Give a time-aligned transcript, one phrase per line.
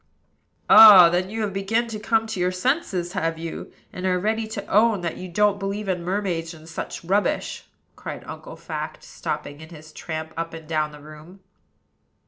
[0.67, 1.09] "Ah!
[1.11, 3.71] then you have begun to come to your senses, have you?
[3.93, 8.23] and are ready to own that you don't believe in mermaids and such rubbish?" cried
[8.25, 11.41] Uncle Fact, stopping in his tramp up and down the room.